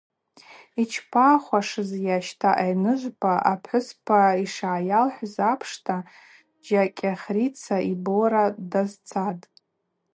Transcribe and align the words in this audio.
Йчпахуашызйа, 0.81 2.17
щта, 2.27 2.49
Айныжвпа– 2.63 3.33
апхӏвыспа 3.51 4.19
йшгӏайалхӏвыз 4.43 5.35
апшта 5.51 5.95
Жакӏьахрица 6.67 7.77
йбора 7.91 8.43
дазцатӏ. 8.71 9.45